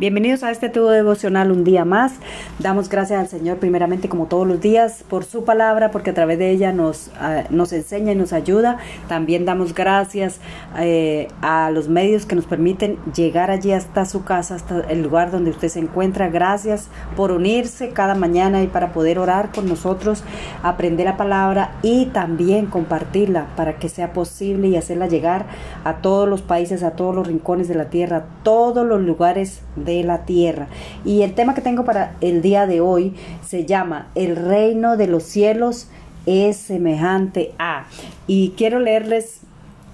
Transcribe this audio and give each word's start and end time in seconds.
Bienvenidos 0.00 0.44
a 0.44 0.52
este 0.52 0.68
tubo 0.68 0.90
devocional 0.90 1.50
un 1.50 1.64
día 1.64 1.84
más. 1.84 2.12
Damos 2.60 2.88
gracias 2.88 3.18
al 3.18 3.26
Señor 3.26 3.56
primeramente 3.56 4.08
como 4.08 4.26
todos 4.26 4.46
los 4.46 4.60
días 4.60 5.02
por 5.08 5.24
su 5.24 5.42
palabra, 5.42 5.90
porque 5.90 6.10
a 6.10 6.14
través 6.14 6.38
de 6.38 6.52
ella 6.52 6.72
nos, 6.72 7.10
nos 7.50 7.72
enseña 7.72 8.12
y 8.12 8.14
nos 8.14 8.32
ayuda. 8.32 8.78
También 9.08 9.44
damos 9.44 9.74
gracias 9.74 10.38
eh, 10.78 11.26
a 11.42 11.72
los 11.72 11.88
medios 11.88 12.26
que 12.26 12.36
nos 12.36 12.44
permiten 12.44 12.96
llegar 13.12 13.50
allí 13.50 13.72
hasta 13.72 14.04
su 14.04 14.22
casa, 14.22 14.54
hasta 14.54 14.82
el 14.82 15.02
lugar 15.02 15.32
donde 15.32 15.50
usted 15.50 15.66
se 15.66 15.80
encuentra. 15.80 16.28
Gracias 16.28 16.86
por 17.16 17.32
unirse 17.32 17.88
cada 17.88 18.14
mañana 18.14 18.62
y 18.62 18.68
para 18.68 18.92
poder 18.92 19.18
orar 19.18 19.50
con 19.50 19.66
nosotros, 19.66 20.22
aprender 20.62 21.06
la 21.06 21.16
palabra 21.16 21.72
y 21.82 22.06
también 22.06 22.66
compartirla 22.66 23.48
para 23.56 23.80
que 23.80 23.88
sea 23.88 24.12
posible 24.12 24.68
y 24.68 24.76
hacerla 24.76 25.08
llegar 25.08 25.46
a 25.82 25.94
todos 25.96 26.28
los 26.28 26.42
países, 26.42 26.84
a 26.84 26.92
todos 26.92 27.16
los 27.16 27.26
rincones 27.26 27.66
de 27.66 27.74
la 27.74 27.90
tierra, 27.90 28.18
a 28.18 28.44
todos 28.44 28.86
los 28.86 29.00
lugares 29.00 29.62
de 29.74 29.87
la 30.04 30.24
tierra. 30.24 30.68
Y 31.04 31.22
el 31.22 31.34
tema 31.34 31.54
que 31.54 31.60
tengo 31.60 31.84
para 31.84 32.16
el 32.20 32.42
día 32.42 32.66
de 32.66 32.80
hoy 32.80 33.14
se 33.46 33.66
llama 33.66 34.08
El 34.14 34.36
reino 34.36 34.96
de 34.96 35.06
los 35.06 35.22
cielos 35.22 35.88
es 36.26 36.56
semejante 36.56 37.52
a. 37.58 37.86
Y 38.26 38.50
quiero 38.56 38.80
leerles 38.80 39.40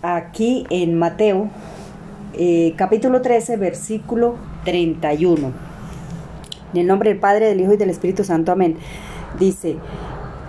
aquí 0.02 0.66
en 0.70 0.98
Mateo 0.98 1.48
eh, 2.36 2.74
capítulo 2.76 3.22
13 3.22 3.56
versículo 3.56 4.34
31. 4.64 5.52
En 6.72 6.80
el 6.80 6.86
nombre 6.86 7.10
del 7.10 7.20
Padre, 7.20 7.46
del 7.46 7.60
Hijo 7.60 7.74
y 7.74 7.76
del 7.76 7.90
Espíritu 7.90 8.24
Santo. 8.24 8.50
Amén. 8.50 8.76
Dice, 9.38 9.76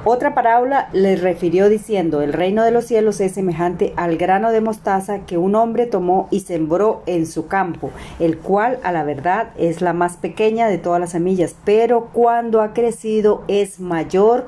otra 0.08 0.36
parábola 0.36 0.88
les 0.94 1.20
refirió 1.22 1.68
diciendo, 1.68 2.22
el 2.22 2.32
reino 2.32 2.64
de 2.64 2.70
los 2.70 2.86
cielos 2.86 3.20
es 3.20 3.34
semejante 3.34 3.92
al 3.96 4.18
grano 4.18 4.52
de 4.52 4.62
mostaza 4.62 5.26
que 5.26 5.40
un 5.40 5.56
hombre 5.56 5.88
tomó 5.88 6.28
y 6.30 6.42
sembró 6.42 7.02
en 7.08 7.26
su 7.26 7.48
campo, 7.48 7.90
el 8.20 8.38
cual 8.38 8.78
a 8.84 8.92
la 8.92 9.04
verdad 9.04 9.50
es 9.58 9.82
la 9.82 9.94
más 9.94 10.18
pequeña 10.18 10.68
de 10.68 10.78
todas 10.78 11.00
las 11.00 11.10
semillas, 11.10 11.56
pero 11.66 12.10
cuando 12.14 12.62
ha 12.62 12.74
crecido 12.74 13.44
es 13.48 13.80
mayor 13.80 14.46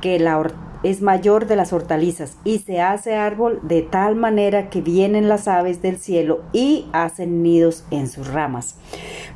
que 0.00 0.18
la 0.18 0.38
es 0.82 1.02
mayor 1.02 1.46
de 1.46 1.56
las 1.56 1.72
hortalizas 1.72 2.36
y 2.44 2.60
se 2.60 2.80
hace 2.80 3.16
árbol 3.16 3.60
de 3.62 3.82
tal 3.82 4.14
manera 4.14 4.70
que 4.70 4.80
vienen 4.80 5.28
las 5.28 5.48
aves 5.48 5.82
del 5.82 5.98
cielo 5.98 6.42
y 6.52 6.86
hacen 6.92 7.42
nidos 7.42 7.84
en 7.90 8.08
sus 8.08 8.28
ramas. 8.28 8.76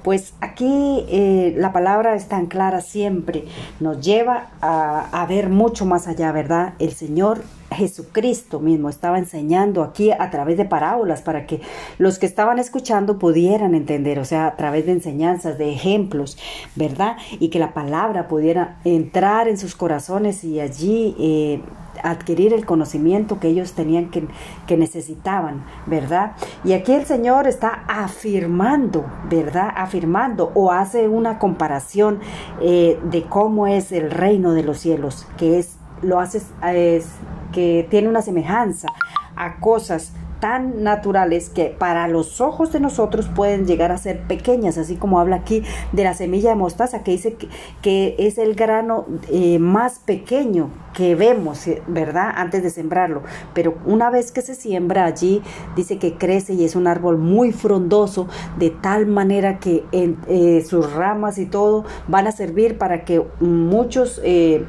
Pues 0.03 0.35
aquí 0.41 1.05
eh, 1.09 1.55
la 1.57 1.73
palabra 1.73 2.15
es 2.15 2.29
tan 2.29 2.47
clara 2.47 2.81
siempre, 2.81 3.45
nos 3.81 4.01
lleva 4.01 4.51
a, 4.61 5.09
a 5.11 5.27
ver 5.27 5.49
mucho 5.49 5.85
más 5.85 6.07
allá, 6.07 6.33
¿verdad? 6.33 6.75
El 6.79 6.93
Señor 6.93 7.43
Jesucristo 7.73 8.61
mismo 8.61 8.89
estaba 8.89 9.19
enseñando 9.19 9.83
aquí 9.83 10.11
a 10.11 10.31
través 10.31 10.57
de 10.57 10.65
parábolas 10.65 11.23
para 11.23 11.47
que 11.47 11.61
los 11.99 12.19
que 12.19 12.27
estaban 12.27 12.59
escuchando 12.59 13.19
pudieran 13.19 13.75
entender, 13.75 14.19
o 14.19 14.25
sea, 14.25 14.47
a 14.47 14.57
través 14.57 14.87
de 14.87 14.93
enseñanzas, 14.93 15.59
de 15.59 15.73
ejemplos, 15.73 16.39
¿verdad? 16.77 17.17
Y 17.39 17.49
que 17.49 17.59
la 17.59 17.75
palabra 17.75 18.29
pudiera 18.29 18.79
entrar 18.85 19.49
en 19.49 19.59
sus 19.59 19.75
corazones 19.75 20.45
y 20.45 20.61
allí 20.61 21.15
eh, 21.19 21.61
adquirir 22.03 22.53
el 22.53 22.65
conocimiento 22.65 23.39
que 23.39 23.49
ellos 23.49 23.73
tenían 23.73 24.11
que, 24.11 24.27
que, 24.67 24.77
necesitaban, 24.77 25.65
¿verdad? 25.87 26.33
Y 26.65 26.73
aquí 26.73 26.93
el 26.93 27.07
Señor 27.07 27.47
está 27.47 27.85
afirmando, 27.89 29.05
¿verdad? 29.29 29.73
Afirmando 29.77 30.51
o 30.55 30.73
hace 30.73 31.09
una 31.09 31.39
comparación 31.39 32.21
eh, 32.61 32.99
de 33.05 33.23
cómo 33.25 33.67
es 33.67 33.93
el 33.93 34.11
reino 34.11 34.53
de 34.53 34.63
los 34.63 34.79
cielos, 34.79 35.27
que 35.37 35.59
es 35.59 35.77
lo 36.03 36.21
hace 36.21 36.43
es, 36.75 37.07
que 37.53 37.87
tiene 37.91 38.09
una 38.09 38.23
semejanza 38.23 38.89
a 39.37 39.61
cosas 39.61 40.13
tan 40.43 40.83
naturales 40.83 41.51
que 41.51 41.67
para 41.67 42.09
los 42.09 42.41
ojos 42.41 42.73
de 42.73 42.81
nosotros 42.81 43.29
pueden 43.33 43.65
llegar 43.65 43.93
a 43.93 43.97
ser 43.97 44.23
pequeñas, 44.23 44.77
así 44.77 44.97
como 44.97 45.21
habla 45.21 45.37
aquí 45.37 45.63
de 45.93 46.03
la 46.03 46.15
semilla 46.15 46.51
de 46.51 46.57
mostaza, 46.57 47.05
que 47.05 47.13
dice 47.13 47.35
que, 47.35 47.49
que 47.81 48.17
es 48.19 48.39
el 48.39 48.57
grano 48.57 49.07
eh, 49.31 49.61
más 49.61 50.01
pequeño 50.01 50.71
que 50.95 51.15
vemos, 51.15 51.67
eh, 51.69 51.81
¿verdad? 51.87 52.33
Antes 52.35 52.65
de 52.65 52.71
sembrarlo. 52.71 53.23
Pero 53.55 53.77
una 53.87 54.11
vez 54.11 54.33
que 54.33 54.43
se 54.43 54.57
siembra 54.57 55.05
allí, 55.05 55.43
dice 55.77 55.99
que 55.99 56.15
crece 56.15 56.55
y 56.55 56.65
es 56.65 56.75
un 56.75 56.89
árbol 56.89 57.19
muy 57.19 57.53
frondoso, 57.53 58.27
de 58.59 58.71
tal 58.71 59.07
manera 59.07 59.61
que 59.61 59.85
en, 59.93 60.19
eh, 60.27 60.65
sus 60.69 60.93
ramas 60.93 61.39
y 61.39 61.47
todo 61.47 61.85
van 62.09 62.27
a 62.27 62.33
servir 62.33 62.79
para 62.79 63.05
que 63.05 63.25
muchos 63.41 64.21
eh, 64.25 64.65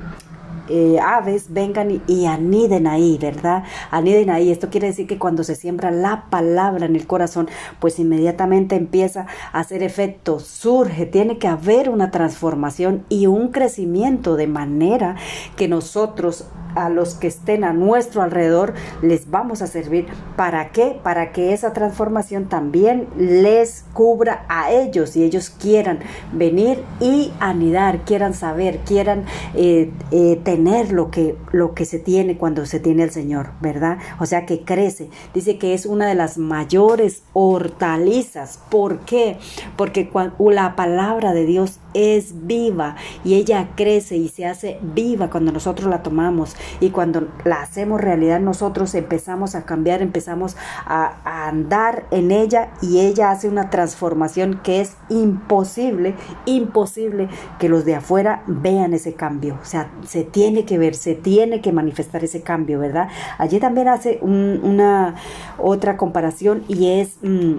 eh, 0.69 0.97
aves 1.01 1.47
vengan 1.49 1.91
y, 1.91 2.01
y, 2.07 2.25
aniden 2.25 2.87
ahí, 2.87 3.17
¿verdad? 3.19 3.63
Aniden 3.91 4.29
ahí. 4.29 4.51
Esto 4.51 4.69
quiere 4.69 4.87
decir 4.87 5.07
que 5.07 5.17
cuando 5.17 5.43
se 5.43 5.55
siembra 5.55 5.91
la 5.91 6.25
palabra 6.29 6.85
en 6.85 6.95
el 6.95 7.05
corazón, 7.05 7.49
pues 7.79 7.99
inmediatamente 7.99 8.75
empieza 8.75 9.27
a 9.51 9.59
hacer 9.59 9.83
efecto, 9.83 10.39
surge, 10.39 11.05
tiene 11.05 11.37
que 11.37 11.47
haber 11.47 11.89
una 11.89 12.11
transformación 12.11 13.05
y 13.09 13.27
un 13.27 13.49
crecimiento 13.49 14.35
de 14.35 14.47
manera 14.47 15.15
que 15.55 15.67
nosotros 15.67 16.45
a 16.75 16.89
los 16.89 17.15
que 17.15 17.27
estén 17.27 17.63
a 17.63 17.73
nuestro 17.73 18.21
alrededor 18.21 18.73
les 19.01 19.29
vamos 19.29 19.61
a 19.61 19.67
servir. 19.67 20.07
¿Para 20.35 20.69
qué? 20.69 20.99
Para 21.01 21.31
que 21.31 21.53
esa 21.53 21.73
transformación 21.73 22.45
también 22.49 23.07
les 23.17 23.85
cubra 23.93 24.45
a 24.49 24.71
ellos 24.71 25.15
y 25.15 25.23
ellos 25.23 25.49
quieran 25.49 25.99
venir 26.31 26.83
y 26.99 27.31
anidar, 27.39 27.99
quieran 28.05 28.33
saber, 28.33 28.79
quieran 28.79 29.25
eh, 29.55 29.91
eh, 30.11 30.39
tener 30.43 30.91
lo 30.91 31.11
que, 31.11 31.35
lo 31.51 31.73
que 31.73 31.85
se 31.85 31.99
tiene 31.99 32.37
cuando 32.37 32.65
se 32.65 32.79
tiene 32.79 33.03
el 33.03 33.11
Señor, 33.11 33.51
¿verdad? 33.61 33.97
O 34.19 34.25
sea 34.25 34.45
que 34.45 34.61
crece. 34.61 35.09
Dice 35.33 35.57
que 35.57 35.73
es 35.73 35.85
una 35.85 36.07
de 36.07 36.15
las 36.15 36.37
mayores 36.37 37.23
hortalizas. 37.33 38.59
¿Por 38.69 38.99
qué? 38.99 39.37
Porque 39.75 40.09
cuando, 40.09 40.35
la 40.51 40.75
palabra 40.75 41.33
de 41.33 41.45
Dios 41.45 41.79
es 41.93 42.47
viva 42.47 42.95
y 43.23 43.35
ella 43.35 43.69
crece 43.75 44.17
y 44.17 44.29
se 44.29 44.45
hace 44.45 44.79
viva 44.81 45.29
cuando 45.29 45.51
nosotros 45.51 45.89
la 45.89 46.03
tomamos 46.03 46.55
y 46.79 46.89
cuando 46.91 47.27
la 47.43 47.61
hacemos 47.61 48.01
realidad 48.01 48.39
nosotros 48.39 48.93
empezamos 48.95 49.55
a 49.55 49.65
cambiar, 49.65 50.01
empezamos 50.01 50.55
a, 50.85 51.47
andar 51.47 52.05
en 52.11 52.31
ella 52.31 52.69
y 52.81 52.99
ella 52.99 53.31
hace 53.31 53.47
una 53.47 53.69
transformación 53.69 54.61
que 54.63 54.81
es 54.81 54.95
imposible, 55.09 56.15
imposible 56.45 57.27
que 57.59 57.69
los 57.69 57.85
de 57.85 57.95
afuera 57.95 58.43
vean 58.47 58.93
ese 58.93 59.13
cambio. 59.13 59.57
O 59.61 59.65
sea, 59.65 59.91
se 60.05 60.23
tiene 60.23 60.65
que 60.65 60.77
ver, 60.77 60.95
se 60.95 61.15
tiene 61.15 61.61
que 61.61 61.71
manifestar 61.71 62.23
ese 62.23 62.41
cambio, 62.41 62.79
¿verdad? 62.79 63.09
Allí 63.37 63.59
también 63.59 63.87
hace 63.87 64.19
un, 64.21 64.61
una 64.63 65.15
otra 65.57 65.97
comparación 65.97 66.63
y 66.67 66.99
es... 66.99 67.17
Mmm, 67.21 67.55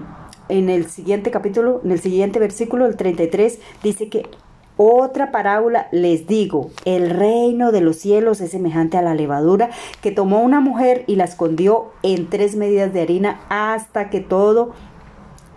en 0.47 0.69
el 0.69 0.85
siguiente 0.85 1.31
capítulo, 1.31 1.81
en 1.83 1.91
el 1.91 1.99
siguiente 1.99 2.37
versículo, 2.37 2.85
el 2.85 2.95
33, 2.95 3.59
dice 3.81 4.09
que 4.09 4.27
otra 4.77 5.31
parábola 5.31 5.87
les 5.91 6.27
digo, 6.27 6.69
el 6.85 7.09
reino 7.09 7.71
de 7.71 7.81
los 7.81 7.97
cielos 7.97 8.41
es 8.41 8.51
semejante 8.51 8.97
a 8.97 9.01
la 9.01 9.15
levadura 9.15 9.69
que 10.01 10.11
tomó 10.11 10.41
una 10.41 10.59
mujer 10.59 11.03
y 11.07 11.15
la 11.15 11.23
escondió 11.23 11.91
en 12.03 12.29
tres 12.29 12.55
medidas 12.55 12.93
de 12.93 13.01
harina 13.01 13.39
hasta 13.49 14.09
que 14.09 14.19
todo 14.19 14.71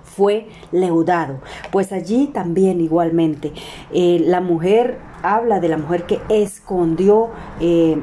fue 0.04 0.48
leudado. 0.72 1.40
Pues 1.70 1.92
allí 1.92 2.26
también 2.26 2.80
igualmente 2.80 3.52
eh, 3.92 4.20
la 4.24 4.40
mujer 4.40 4.98
habla 5.22 5.60
de 5.60 5.68
la 5.68 5.78
mujer 5.78 6.04
que 6.04 6.20
escondió 6.28 7.30
eh, 7.60 8.00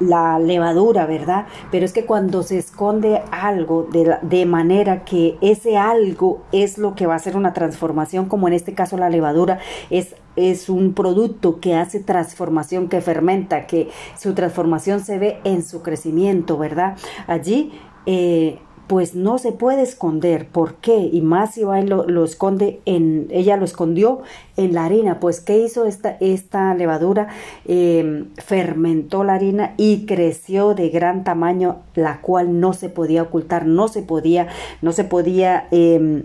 la 0.00 0.38
levadura, 0.38 1.06
¿verdad? 1.06 1.46
Pero 1.70 1.86
es 1.86 1.92
que 1.92 2.04
cuando 2.04 2.42
se 2.42 2.58
esconde 2.58 3.22
algo 3.30 3.88
de, 3.90 4.18
de, 4.20 4.46
manera 4.46 5.04
que 5.04 5.38
ese 5.40 5.78
algo 5.78 6.42
es 6.52 6.76
lo 6.76 6.94
que 6.94 7.06
va 7.06 7.14
a 7.14 7.16
hacer 7.16 7.36
una 7.36 7.54
transformación, 7.54 8.26
como 8.26 8.48
en 8.48 8.54
este 8.54 8.74
caso 8.74 8.98
la 8.98 9.08
levadura, 9.08 9.58
es, 9.88 10.14
es 10.36 10.68
un 10.68 10.92
producto 10.92 11.60
que 11.60 11.74
hace 11.74 12.00
transformación, 12.00 12.88
que 12.88 13.00
fermenta, 13.00 13.66
que 13.66 13.88
su 14.18 14.34
transformación 14.34 15.00
se 15.00 15.18
ve 15.18 15.38
en 15.44 15.62
su 15.62 15.82
crecimiento, 15.82 16.58
¿verdad? 16.58 16.96
Allí 17.26 17.72
eh, 18.06 18.58
pues 18.86 19.14
no 19.14 19.38
se 19.38 19.52
puede 19.52 19.82
esconder. 19.82 20.46
¿Por 20.46 20.74
qué? 20.74 20.96
Y 20.96 21.20
más 21.20 21.54
si 21.54 21.62
lo, 21.62 22.06
lo, 22.06 22.24
esconde 22.24 22.80
en, 22.84 23.26
ella 23.30 23.56
lo 23.56 23.64
escondió 23.64 24.22
en 24.56 24.74
la 24.74 24.84
harina. 24.84 25.18
Pues, 25.18 25.40
¿qué 25.40 25.58
hizo 25.58 25.86
esta, 25.86 26.16
esta 26.20 26.74
levadura? 26.74 27.28
Eh, 27.64 28.26
fermentó 28.36 29.24
la 29.24 29.34
harina 29.34 29.74
y 29.76 30.06
creció 30.06 30.74
de 30.74 30.88
gran 30.90 31.24
tamaño, 31.24 31.78
la 31.94 32.20
cual 32.20 32.60
no 32.60 32.72
se 32.72 32.88
podía 32.88 33.22
ocultar, 33.22 33.66
no 33.66 33.88
se 33.88 34.02
podía, 34.02 34.48
no 34.82 34.92
se 34.92 35.04
podía 35.04 35.66
eh, 35.72 36.24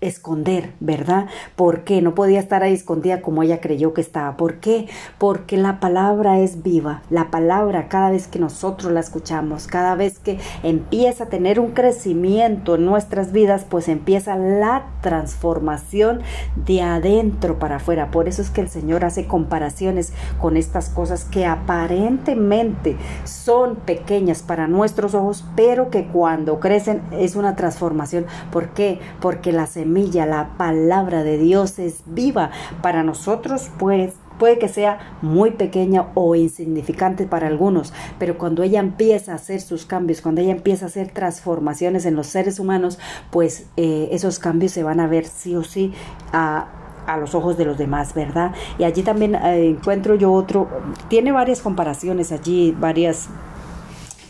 esconder, 0.00 0.72
¿verdad? 0.80 1.26
¿Por 1.56 1.84
qué? 1.84 2.00
No 2.00 2.14
podía 2.14 2.40
estar 2.40 2.62
ahí 2.62 2.72
escondida 2.72 3.20
como 3.20 3.42
ella 3.42 3.60
creyó 3.60 3.92
que 3.92 4.00
estaba. 4.00 4.36
¿Por 4.36 4.56
qué? 4.56 4.88
Porque 5.18 5.56
la 5.56 5.78
palabra 5.80 6.38
es 6.38 6.62
viva. 6.62 7.02
La 7.10 7.30
palabra, 7.30 7.88
cada 7.88 8.10
vez 8.10 8.26
que 8.26 8.38
nosotros 8.38 8.92
la 8.92 9.00
escuchamos, 9.00 9.66
cada 9.66 9.94
vez 9.94 10.18
que 10.18 10.38
empieza 10.62 11.24
a 11.24 11.28
tener 11.28 11.60
un 11.60 11.72
crecimiento 11.72 12.76
en 12.76 12.86
nuestras 12.86 13.32
vidas, 13.32 13.66
pues 13.68 13.88
empieza 13.88 14.36
la 14.36 14.86
transformación 15.02 16.20
de 16.56 16.82
adentro 16.82 17.58
para 17.58 17.76
afuera. 17.76 18.10
Por 18.10 18.28
eso 18.28 18.40
es 18.40 18.50
que 18.50 18.62
el 18.62 18.68
Señor 18.68 19.04
hace 19.04 19.26
comparaciones 19.26 20.12
con 20.40 20.56
estas 20.56 20.88
cosas 20.88 21.24
que 21.24 21.44
aparentemente 21.44 22.96
son 23.24 23.76
pequeñas 23.76 24.42
para 24.42 24.66
nuestros 24.66 25.14
ojos, 25.14 25.44
pero 25.56 25.90
que 25.90 26.06
cuando 26.06 26.58
crecen 26.58 27.02
es 27.12 27.36
una 27.36 27.54
transformación. 27.54 28.24
¿Por 28.50 28.70
qué? 28.70 28.98
Porque 29.20 29.52
la 29.52 29.66
semilla 29.66 29.89
la 30.26 30.50
palabra 30.56 31.22
de 31.22 31.38
Dios 31.38 31.78
es 31.78 32.02
viva 32.06 32.50
para 32.82 33.02
nosotros, 33.02 33.70
pues 33.78 34.14
puede 34.38 34.58
que 34.58 34.68
sea 34.68 34.98
muy 35.20 35.50
pequeña 35.50 36.06
o 36.14 36.34
insignificante 36.34 37.26
para 37.26 37.46
algunos, 37.46 37.92
pero 38.18 38.38
cuando 38.38 38.62
ella 38.62 38.80
empieza 38.80 39.32
a 39.32 39.34
hacer 39.34 39.60
sus 39.60 39.84
cambios, 39.84 40.22
cuando 40.22 40.40
ella 40.40 40.52
empieza 40.52 40.86
a 40.86 40.88
hacer 40.88 41.10
transformaciones 41.12 42.06
en 42.06 42.16
los 42.16 42.26
seres 42.26 42.58
humanos, 42.58 42.98
pues 43.30 43.66
eh, 43.76 44.08
esos 44.12 44.38
cambios 44.38 44.72
se 44.72 44.82
van 44.82 44.98
a 44.98 45.06
ver 45.06 45.26
sí 45.26 45.54
o 45.54 45.62
sí 45.62 45.92
a, 46.32 46.68
a 47.06 47.18
los 47.18 47.34
ojos 47.34 47.58
de 47.58 47.66
los 47.66 47.76
demás, 47.76 48.14
¿verdad? 48.14 48.52
Y 48.78 48.84
allí 48.84 49.02
también 49.02 49.34
eh, 49.34 49.68
encuentro 49.68 50.14
yo 50.14 50.32
otro, 50.32 50.68
tiene 51.08 51.32
varias 51.32 51.60
comparaciones 51.60 52.32
allí, 52.32 52.74
varias 52.78 53.28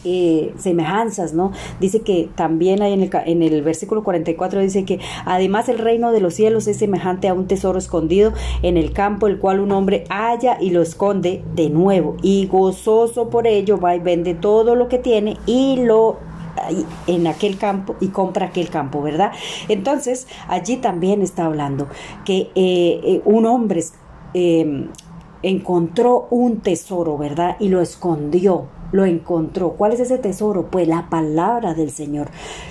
eh, 0.02 0.55
semejanzas, 0.56 1.35
¿no? 1.35 1.52
Dice 1.79 2.00
que 2.00 2.31
también 2.35 2.81
hay 2.81 2.94
en 2.94 3.43
el, 3.43 3.61
versículo 3.61 4.02
44 4.02 4.61
dice 4.61 4.87
que 4.87 4.99
además 5.26 5.69
el 5.69 5.79
reino 5.79 6.11
de 6.11 6.20
los 6.20 6.32
cielos 6.32 6.67
es 6.69 6.79
semejante 6.79 7.29
a 7.29 7.35
un 7.35 7.47
tesoro 7.47 7.79
escondido 7.79 8.32
en 8.62 8.79
el 8.79 8.93
campo, 8.93 9.26
el 9.26 9.38
cual 9.38 9.61
un 9.61 9.73
hombre 9.73 10.05
halla 10.08 10.56
y 10.58 10.70
lo 10.70 10.81
esconde 10.81 11.44
de 11.55 11.69
nuevo 11.69 12.17
y 12.23 12.47
gozoso 12.47 13.29
por 13.29 13.47
ello 13.47 13.79
va 13.79 13.94
y 13.94 14.00
vende 14.00 14.35
todo 14.35 14.75
lo 14.75 14.88
que 14.88 14.97
tiene 14.97 15.37
y 15.44 15.76
lo 15.76 16.19
en 17.06 17.26
aquel 17.26 17.58
campo 17.58 17.96
y 18.00 18.08
compra 18.08 18.46
aquel 18.46 18.70
campo, 18.70 19.03
¿verdad? 19.03 19.32
Entonces, 19.69 20.26
allí 20.49 20.79
también 20.79 21.20
está 21.20 21.44
hablando 21.44 21.88
que 22.25 22.50
eh, 22.55 23.00
eh, 23.05 23.23
un 23.26 23.44
hombre 23.44 23.85
encontró 25.43 26.26
un 26.31 26.61
tesoro, 26.61 27.19
¿verdad? 27.19 27.56
Y 27.61 27.69
lo 27.69 27.82
escondió 27.82 28.80
lo 28.93 29.05
encontró. 29.05 29.71
¿Cuál 29.71 29.93
es 29.93 30.01
ese 30.01 30.19
tesoro? 30.19 30.71
Pues 30.71 30.89
la 30.89 31.09
palabra 31.09 31.75
del 31.75 31.91
Señor. 31.91 32.29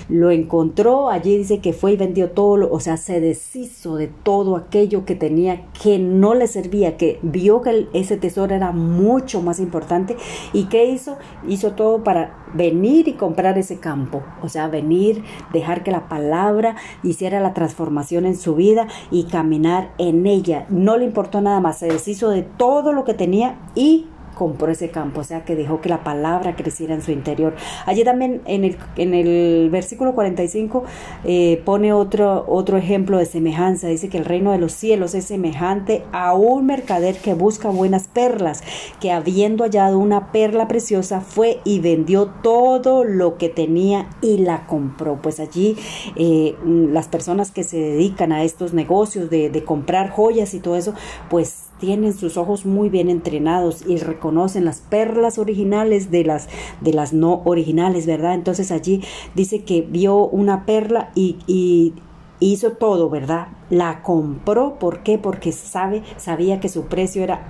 Lo 0.08 0.30
encontró, 0.30 1.10
allí 1.10 1.36
dice 1.36 1.60
que 1.60 1.72
fue 1.72 1.92
y 1.92 1.96
vendió 1.96 2.30
todo, 2.30 2.70
o 2.70 2.80
sea, 2.80 2.96
se 2.96 3.20
deshizo 3.20 3.96
de 3.96 4.08
todo 4.08 4.56
aquello 4.56 5.04
que 5.04 5.14
tenía 5.14 5.66
que 5.82 5.98
no 5.98 6.34
le 6.34 6.46
servía, 6.46 6.96
que 6.96 7.18
vio 7.22 7.62
que 7.62 7.88
ese 7.92 8.16
tesoro 8.16 8.54
era 8.54 8.72
mucho 8.72 9.42
más 9.42 9.60
importante 9.60 10.16
y 10.52 10.64
¿qué 10.64 10.86
hizo? 10.86 11.16
Hizo 11.48 11.72
todo 11.72 12.04
para 12.04 12.44
venir 12.54 13.08
y 13.08 13.14
comprar 13.14 13.58
ese 13.58 13.78
campo, 13.78 14.22
o 14.42 14.48
sea, 14.48 14.68
venir, 14.68 15.22
dejar 15.52 15.82
que 15.82 15.90
la 15.90 16.08
palabra 16.08 16.76
hiciera 17.02 17.40
la 17.40 17.54
transformación 17.54 18.26
en 18.26 18.36
su 18.36 18.54
vida 18.54 18.88
y 19.10 19.24
caminar 19.24 19.92
en 19.98 20.26
ella. 20.26 20.66
No 20.68 20.96
le 20.96 21.04
importó 21.04 21.40
nada 21.40 21.60
más, 21.60 21.78
se 21.78 21.86
deshizo 21.86 22.30
de 22.30 22.42
todo 22.42 22.92
lo 22.92 23.04
que 23.04 23.14
tenía 23.14 23.58
y 23.74 24.06
compró 24.34 24.70
ese 24.70 24.90
campo, 24.90 25.20
o 25.20 25.24
sea 25.24 25.44
que 25.44 25.56
dejó 25.56 25.80
que 25.80 25.88
la 25.88 26.02
palabra 26.04 26.56
creciera 26.56 26.94
en 26.94 27.02
su 27.02 27.12
interior. 27.12 27.54
Allí 27.86 28.04
también 28.04 28.40
en 28.46 28.64
el, 28.64 28.76
en 28.96 29.14
el 29.14 29.68
versículo 29.70 30.14
45 30.14 30.84
eh, 31.24 31.62
pone 31.64 31.92
otro, 31.92 32.44
otro 32.48 32.76
ejemplo 32.76 33.18
de 33.18 33.26
semejanza, 33.26 33.88
dice 33.88 34.08
que 34.08 34.18
el 34.18 34.24
reino 34.24 34.52
de 34.52 34.58
los 34.58 34.72
cielos 34.72 35.14
es 35.14 35.26
semejante 35.26 36.04
a 36.12 36.34
un 36.34 36.66
mercader 36.66 37.16
que 37.18 37.34
busca 37.34 37.68
buenas 37.68 38.08
perlas, 38.08 38.62
que 39.00 39.12
habiendo 39.12 39.64
hallado 39.64 39.98
una 39.98 40.32
perla 40.32 40.68
preciosa 40.68 41.20
fue 41.20 41.60
y 41.64 41.80
vendió 41.80 42.26
todo 42.42 43.04
lo 43.04 43.36
que 43.36 43.48
tenía 43.48 44.08
y 44.22 44.38
la 44.38 44.66
compró. 44.66 45.20
Pues 45.22 45.40
allí 45.40 45.76
eh, 46.16 46.56
las 46.64 47.08
personas 47.08 47.50
que 47.50 47.64
se 47.64 47.78
dedican 47.78 48.32
a 48.32 48.42
estos 48.44 48.72
negocios 48.72 49.30
de, 49.30 49.50
de 49.50 49.64
comprar 49.64 50.10
joyas 50.10 50.54
y 50.54 50.60
todo 50.60 50.76
eso, 50.76 50.94
pues 51.28 51.69
tienen 51.80 52.12
sus 52.12 52.36
ojos 52.36 52.66
muy 52.66 52.90
bien 52.90 53.08
entrenados 53.08 53.84
y 53.86 53.96
reconocen 53.96 54.64
las 54.64 54.80
perlas 54.80 55.38
originales 55.38 56.10
de 56.12 56.24
las, 56.24 56.48
de 56.80 56.92
las 56.92 57.12
no 57.12 57.42
originales, 57.44 58.06
¿verdad? 58.06 58.34
Entonces 58.34 58.70
allí 58.70 59.02
dice 59.34 59.64
que 59.64 59.80
vio 59.82 60.26
una 60.26 60.66
perla 60.66 61.10
y, 61.16 61.94
hizo 62.42 62.72
todo, 62.72 63.10
¿verdad? 63.10 63.48
La 63.68 64.02
compró, 64.02 64.78
¿por 64.78 65.02
qué? 65.02 65.18
Porque 65.18 65.52
sabe, 65.52 66.02
sabía 66.16 66.58
que 66.58 66.70
su 66.70 66.84
precio 66.84 67.22
era 67.22 67.42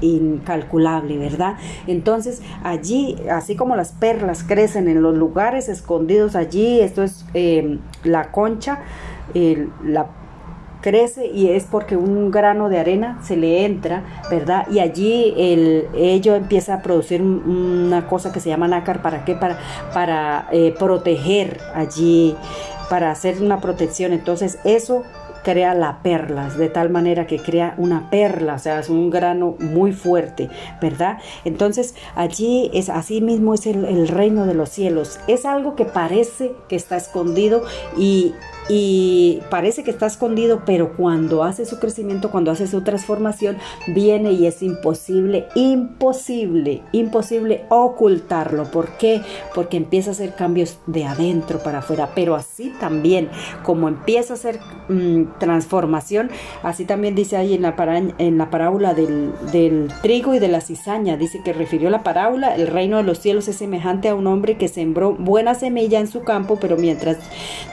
incalculable, 0.00 1.18
¿verdad? 1.18 1.56
Entonces 1.86 2.40
allí, 2.64 3.16
así 3.30 3.54
como 3.54 3.76
las 3.76 3.92
perlas 3.92 4.42
crecen 4.42 4.88
en 4.88 5.02
los 5.02 5.14
lugares 5.14 5.68
escondidos 5.68 6.36
allí, 6.36 6.80
esto 6.80 7.02
es 7.02 7.26
eh, 7.34 7.78
la 8.02 8.32
concha, 8.32 8.80
la 9.84 10.08
crece 10.80 11.26
y 11.26 11.48
es 11.48 11.64
porque 11.64 11.96
un 11.96 12.30
grano 12.30 12.68
de 12.68 12.78
arena 12.78 13.18
se 13.22 13.36
le 13.36 13.64
entra, 13.64 14.04
¿verdad? 14.30 14.66
Y 14.70 14.80
allí 14.80 15.34
el, 15.36 15.88
ello 15.94 16.34
empieza 16.34 16.74
a 16.74 16.82
producir 16.82 17.22
una 17.22 18.06
cosa 18.06 18.32
que 18.32 18.40
se 18.40 18.48
llama 18.48 18.68
nácar, 18.68 19.02
¿para 19.02 19.24
qué? 19.24 19.34
Para, 19.34 19.58
para 19.92 20.48
eh, 20.52 20.74
proteger 20.78 21.60
allí, 21.74 22.34
para 22.88 23.10
hacer 23.10 23.40
una 23.42 23.60
protección. 23.60 24.12
Entonces 24.12 24.58
eso 24.64 25.04
crea 25.42 25.74
la 25.74 26.02
perla, 26.02 26.50
de 26.50 26.68
tal 26.68 26.90
manera 26.90 27.26
que 27.26 27.38
crea 27.38 27.74
una 27.78 28.10
perla, 28.10 28.54
o 28.54 28.58
sea, 28.58 28.80
es 28.80 28.88
un 28.88 29.10
grano 29.10 29.56
muy 29.58 29.92
fuerte, 29.92 30.50
¿verdad? 30.80 31.18
Entonces 31.44 31.94
allí 32.14 32.70
es 32.74 32.88
así 32.88 33.20
mismo 33.20 33.54
es 33.54 33.66
el, 33.66 33.84
el 33.84 34.08
reino 34.08 34.46
de 34.46 34.54
los 34.54 34.68
cielos, 34.68 35.18
es 35.28 35.46
algo 35.46 35.76
que 35.76 35.84
parece 35.84 36.52
que 36.68 36.76
está 36.76 36.96
escondido 36.96 37.62
y, 37.96 38.34
y 38.72 39.42
parece 39.50 39.82
que 39.82 39.90
está 39.90 40.06
escondido, 40.06 40.62
pero 40.64 40.96
cuando 40.96 41.42
hace 41.42 41.66
su 41.66 41.80
crecimiento, 41.80 42.30
cuando 42.30 42.52
hace 42.52 42.68
su 42.68 42.82
transformación, 42.82 43.58
viene 43.88 44.30
y 44.30 44.46
es 44.46 44.62
imposible, 44.62 45.48
imposible, 45.56 46.82
imposible 46.92 47.64
ocultarlo. 47.68 48.70
¿Por 48.70 48.90
qué? 48.90 49.22
Porque 49.56 49.76
empieza 49.76 50.10
a 50.10 50.12
hacer 50.12 50.36
cambios 50.36 50.78
de 50.86 51.04
adentro 51.04 51.58
para 51.58 51.78
afuera, 51.78 52.10
pero 52.14 52.36
así 52.36 52.72
también, 52.78 53.28
como 53.64 53.88
empieza 53.88 54.34
a 54.34 54.36
hacer 54.36 54.60
mm, 54.88 55.38
transformación, 55.40 56.30
así 56.62 56.84
también 56.84 57.16
dice 57.16 57.36
ahí 57.36 57.54
en 57.54 57.62
la, 57.62 57.74
en 58.18 58.38
la 58.38 58.50
parábola 58.50 58.94
del, 58.94 59.32
del 59.50 59.88
trigo 60.00 60.32
y 60.34 60.38
de 60.38 60.46
la 60.46 60.60
cizaña, 60.60 61.16
dice 61.16 61.40
que 61.44 61.52
refirió 61.52 61.90
la 61.90 62.04
parábola, 62.04 62.54
el 62.54 62.68
reino 62.68 62.98
de 62.98 63.02
los 63.02 63.18
cielos 63.18 63.48
es 63.48 63.56
semejante 63.56 64.08
a 64.08 64.14
un 64.14 64.28
hombre 64.28 64.56
que 64.56 64.68
sembró 64.68 65.14
buena 65.14 65.56
semilla 65.56 65.98
en 65.98 66.06
su 66.06 66.22
campo, 66.22 66.58
pero 66.60 66.76
mientras 66.76 67.16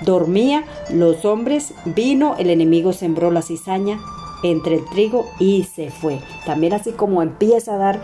dormía, 0.02 0.64
los 0.92 1.26
hombres, 1.26 1.74
vino, 1.86 2.36
el 2.38 2.50
enemigo 2.50 2.94
sembró 2.94 3.32
la 3.32 3.42
cizaña 3.42 4.00
entre 4.44 4.76
el 4.76 4.86
trigo 4.86 5.26
y 5.40 5.64
se 5.64 5.90
fue. 5.90 6.20
También 6.46 6.74
así 6.74 6.92
como 6.92 7.22
empieza 7.22 7.74
a 7.74 7.78
dar 7.78 8.02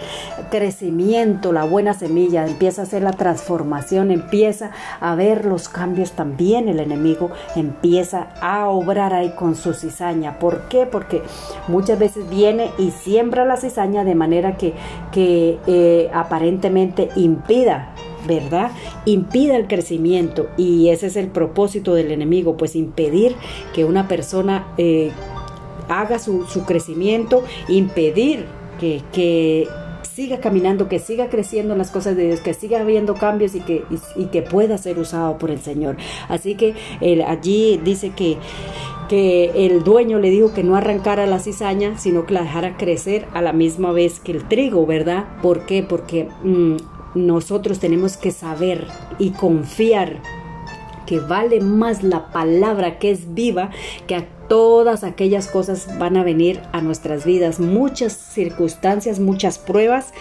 crecimiento 0.50 1.52
la 1.52 1.64
buena 1.64 1.94
semilla, 1.94 2.48
empieza 2.48 2.82
a 2.82 2.86
hacer 2.86 3.04
la 3.04 3.14
transformación, 3.14 4.12
empieza 4.12 4.72
a 5.00 5.16
ver 5.16 5.46
los 5.46 5.70
cambios 5.70 6.14
también 6.14 6.68
el 6.68 6.80
enemigo 6.80 7.32
empieza 7.56 8.30
a 8.42 8.70
obrar 8.70 9.14
ahí 9.14 9.34
con 9.38 9.56
su 9.56 9.74
cizaña. 9.74 10.40
¿Por 10.40 10.68
qué? 10.68 10.86
Porque 10.86 11.22
muchas 11.68 12.00
veces 12.00 12.30
viene 12.30 12.72
y 12.78 12.92
siembra 12.92 13.46
la 13.46 13.58
cizaña 13.58 14.04
de 14.04 14.16
manera 14.16 14.58
que, 14.58 14.74
que 15.12 15.60
eh, 15.68 16.10
aparentemente 16.14 17.10
impida 17.16 17.94
¿verdad? 18.28 18.72
Impida 19.06 19.56
el 19.56 19.68
crecimiento 19.68 20.48
y 20.58 20.90
ese 20.90 21.08
es 21.08 21.16
el 21.16 21.28
propósito 21.28 21.94
del 21.94 22.12
enemigo, 22.12 22.58
pues 22.58 22.76
impedir 22.76 23.36
que 23.74 23.86
una 23.86 24.08
persona 24.08 24.68
eh, 24.78 25.12
haga 25.90 26.20
su, 26.20 26.46
crecimiento, 26.66 27.44
impedir 27.68 28.46
que, 28.80 29.02
que 29.12 29.68
siga 30.14 30.40
caminando, 30.40 30.88
que 30.88 31.00
siga 31.00 31.30
creciendo 31.30 31.74
en 31.74 31.80
las 31.80 31.92
cosas 31.92 32.16
de 32.16 32.28
Dios, 32.28 32.40
que 32.40 32.54
siga 32.54 32.82
habiendo 32.82 33.16
cambios 33.16 33.56
y 33.56 33.62
que, 33.62 33.84
y, 34.16 34.26
que 34.26 34.42
pueda 34.42 34.78
ser 34.78 35.00
usado 35.00 35.38
por 35.38 35.50
el 35.50 35.60
Señor. 35.60 35.98
Así 36.30 36.56
que 36.56 36.76
allí 37.26 37.80
dice 37.84 38.12
que 38.12 38.38
que 39.10 39.66
el 39.66 39.84
dueño 39.84 40.18
le 40.18 40.30
dijo 40.30 40.54
que 40.54 40.64
no 40.64 40.76
arrancara 40.76 41.26
la 41.26 41.40
cizaña, 41.40 41.98
sino 41.98 42.26
que 42.26 42.34
la 42.34 42.44
dejara 42.44 42.78
crecer 42.78 43.28
a 43.34 43.42
la 43.42 43.54
misma 43.54 43.92
vez 43.92 44.20
que 44.20 44.32
el 44.32 44.48
trigo, 44.48 44.86
¿verdad? 44.86 45.26
¿Por 45.42 45.66
qué? 45.66 45.84
Porque 45.84 46.30
mm, 46.44 46.78
nosotros 47.16 47.80
tenemos 47.80 48.18
que 48.18 48.32
saber 48.32 48.88
y 49.20 49.32
confiar 49.32 50.22
que 51.06 51.20
vale 51.20 51.60
más 51.60 52.04
la 52.04 52.32
palabra 52.32 52.98
que 52.98 53.12
es 53.12 53.34
viva 53.34 53.72
que 54.08 54.16
todas 54.48 55.04
aquellas 55.04 55.48
cosas 55.48 55.88
van 55.98 56.18
a 56.18 56.24
venir 56.24 56.62
a 56.74 56.82
nuestras 56.82 57.26
vidas, 57.26 57.60
muchas 57.60 58.14
circunstancias, 58.14 59.20
muchas 59.20 59.58
pruebas 59.58 60.14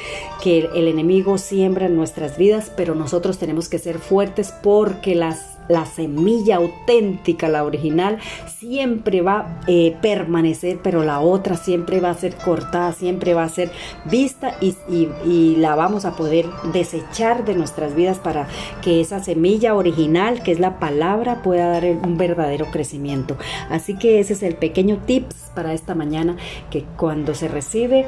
que 0.42 0.70
el 0.74 0.88
enemigo 0.88 1.38
siembra 1.38 1.86
en 1.86 1.96
nuestras 1.96 2.38
vidas, 2.38 2.72
pero 2.76 2.94
nosotros 2.94 3.38
tenemos 3.38 3.68
que 3.68 3.78
ser 3.78 3.98
fuertes 3.98 4.52
porque 4.62 5.14
las 5.14 5.51
la 5.72 5.86
semilla 5.86 6.56
auténtica, 6.56 7.48
la 7.48 7.64
original, 7.64 8.18
siempre 8.58 9.22
va 9.22 9.38
a 9.38 9.60
eh, 9.66 9.96
permanecer, 10.00 10.78
pero 10.82 11.02
la 11.02 11.20
otra 11.20 11.56
siempre 11.56 12.00
va 12.00 12.10
a 12.10 12.14
ser 12.14 12.36
cortada, 12.36 12.92
siempre 12.92 13.34
va 13.34 13.44
a 13.44 13.48
ser 13.48 13.72
vista 14.04 14.54
y, 14.60 14.76
y, 15.24 15.56
la 15.56 15.74
vamos 15.74 16.04
a 16.04 16.16
poder 16.16 16.46
desechar 16.72 17.44
de 17.44 17.54
nuestras 17.54 17.94
vidas 17.94 18.18
para 18.18 18.46
que 18.82 19.00
esa 19.00 19.22
semilla 19.22 19.74
original, 19.74 20.42
que 20.42 20.52
es 20.52 20.60
la 20.60 20.78
palabra, 20.78 21.42
pueda 21.42 21.68
dar 21.68 21.84
un 21.84 22.16
verdadero 22.16 22.66
crecimiento. 22.70 23.36
Así 23.70 23.96
que 23.96 24.20
ese 24.20 24.34
es 24.34 24.42
el 24.42 24.56
pequeño 24.56 24.98
tips 25.06 25.50
para 25.54 25.72
esta 25.72 25.94
mañana, 25.94 26.36
que 26.70 26.84
cuando 26.96 27.34
se 27.34 27.48
recibe 27.48 28.06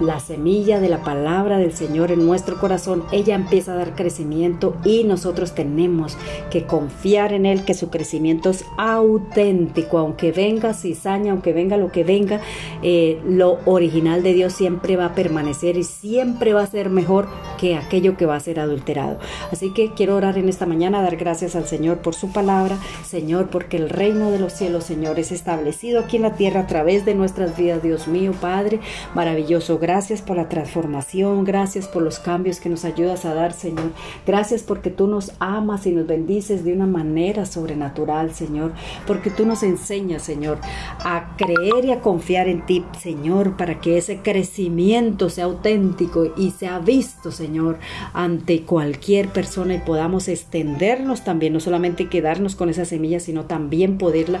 la 0.00 0.20
semilla 0.20 0.80
de 0.80 0.88
la 0.88 1.02
palabra 1.02 1.58
del 1.58 1.72
Señor 1.72 2.10
en 2.10 2.26
nuestro 2.26 2.58
corazón, 2.58 3.04
ella 3.12 3.34
empieza 3.34 3.72
a 3.72 3.76
dar 3.76 3.94
crecimiento 3.94 4.76
y 4.84 5.04
nosotros 5.04 5.54
tenemos 5.54 6.16
que 6.50 6.64
confiar 6.64 7.32
en 7.32 7.46
Él, 7.46 7.64
que 7.64 7.74
su 7.74 7.90
crecimiento 7.90 8.50
es 8.50 8.64
auténtico, 8.76 9.98
aunque 9.98 10.32
venga 10.32 10.74
cizaña, 10.74 11.32
aunque 11.32 11.52
venga 11.52 11.76
lo 11.76 11.92
que 11.92 12.04
venga, 12.04 12.40
eh, 12.82 13.20
lo 13.26 13.58
original 13.64 14.22
de 14.22 14.32
Dios 14.32 14.52
siempre 14.52 14.96
va 14.96 15.06
a 15.06 15.14
permanecer 15.14 15.76
y 15.76 15.84
siempre 15.84 16.54
va 16.54 16.62
a 16.62 16.66
ser 16.66 16.90
mejor 16.90 17.28
que 17.58 17.76
aquello 17.76 18.16
que 18.16 18.26
va 18.26 18.36
a 18.36 18.40
ser 18.40 18.60
adulterado. 18.60 19.18
Así 19.52 19.72
que 19.72 19.92
quiero 19.92 20.16
orar 20.16 20.38
en 20.38 20.48
esta 20.48 20.66
mañana, 20.66 21.02
dar 21.02 21.16
gracias 21.16 21.56
al 21.56 21.66
Señor 21.66 21.98
por 21.98 22.14
su 22.14 22.32
palabra, 22.32 22.78
Señor, 23.06 23.48
porque 23.50 23.76
el 23.76 23.90
reino 23.90 24.30
de 24.30 24.38
los 24.38 24.52
cielos, 24.52 24.84
Señor, 24.84 25.18
es 25.18 25.32
establecido 25.32 26.00
aquí 26.00 26.16
en 26.16 26.22
la 26.22 26.34
tierra 26.34 26.60
a 26.60 26.66
través 26.66 27.04
de 27.04 27.14
nuestras 27.14 27.56
vidas, 27.56 27.82
Dios 27.82 28.08
mío, 28.08 28.32
Padre, 28.40 28.80
maravilloso. 29.14 29.78
Gracias 29.84 30.22
por 30.22 30.38
la 30.38 30.48
transformación, 30.48 31.44
gracias 31.44 31.88
por 31.88 32.02
los 32.02 32.18
cambios 32.18 32.58
que 32.58 32.70
nos 32.70 32.86
ayudas 32.86 33.26
a 33.26 33.34
dar, 33.34 33.52
Señor. 33.52 33.92
Gracias 34.26 34.62
porque 34.62 34.88
tú 34.88 35.06
nos 35.06 35.32
amas 35.40 35.84
y 35.84 35.92
nos 35.92 36.06
bendices 36.06 36.64
de 36.64 36.72
una 36.72 36.86
manera 36.86 37.44
sobrenatural, 37.44 38.32
Señor, 38.32 38.72
porque 39.06 39.28
tú 39.28 39.44
nos 39.44 39.62
enseñas, 39.62 40.22
Señor, 40.22 40.58
a 41.00 41.36
creer 41.36 41.84
y 41.84 41.92
a 41.92 42.00
confiar 42.00 42.48
en 42.48 42.64
ti, 42.64 42.82
Señor, 42.98 43.58
para 43.58 43.82
que 43.82 43.98
ese 43.98 44.20
crecimiento 44.20 45.28
sea 45.28 45.44
auténtico 45.44 46.32
y 46.34 46.52
sea 46.52 46.78
visto, 46.78 47.30
Señor, 47.30 47.78
ante 48.14 48.62
cualquier 48.62 49.28
persona 49.28 49.74
y 49.74 49.80
podamos 49.80 50.28
extendernos 50.28 51.24
también, 51.24 51.52
no 51.52 51.60
solamente 51.60 52.08
quedarnos 52.08 52.56
con 52.56 52.70
esa 52.70 52.86
semilla, 52.86 53.20
sino 53.20 53.44
también 53.44 53.98
poderla 53.98 54.40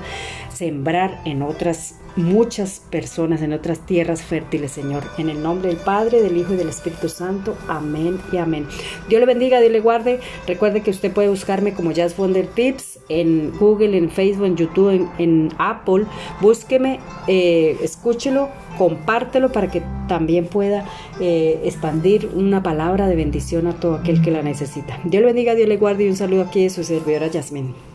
sembrar 0.54 1.20
en 1.26 1.42
otras 1.42 1.96
muchas 2.16 2.80
personas 2.90 3.42
en 3.42 3.52
otras 3.52 3.80
tierras 3.86 4.22
fértiles, 4.22 4.72
Señor. 4.72 5.04
Nombre 5.42 5.68
del 5.68 5.78
Padre, 5.78 6.22
del 6.22 6.36
Hijo 6.36 6.54
y 6.54 6.56
del 6.56 6.68
Espíritu 6.68 7.08
Santo. 7.08 7.56
Amén 7.68 8.18
y 8.32 8.36
amén. 8.36 8.66
Dios 9.08 9.20
le 9.20 9.26
bendiga, 9.26 9.60
Dios 9.60 9.72
le 9.72 9.80
guarde. 9.80 10.20
Recuerde 10.46 10.82
que 10.82 10.90
usted 10.90 11.12
puede 11.12 11.28
buscarme 11.28 11.74
como 11.74 11.92
Jazz 11.92 12.16
Wonder 12.16 12.46
Tips 12.46 13.00
en 13.08 13.52
Google, 13.58 13.96
en 13.96 14.10
Facebook, 14.10 14.46
en 14.46 14.56
YouTube, 14.56 15.10
en, 15.18 15.50
Apple. 15.58 16.04
Búsqueme, 16.40 17.00
eh, 17.26 17.76
escúchelo, 17.82 18.48
compártelo 18.78 19.52
para 19.52 19.70
que 19.70 19.82
también 20.08 20.46
pueda 20.46 20.84
eh, 21.20 21.60
expandir 21.64 22.30
una 22.34 22.62
palabra 22.62 23.06
de 23.08 23.16
bendición 23.16 23.66
a 23.66 23.74
todo 23.74 23.96
aquel 23.96 24.22
que 24.22 24.30
la 24.30 24.42
necesita. 24.42 24.98
Dios 25.04 25.20
le 25.20 25.26
bendiga, 25.26 25.54
Dios 25.54 25.68
le 25.68 25.76
guarde 25.76 26.04
y 26.04 26.08
un 26.08 26.16
saludo 26.16 26.42
aquí 26.42 26.62
de 26.62 26.70
su 26.70 26.84
servidora 26.84 27.28
Yasmin. 27.28 27.93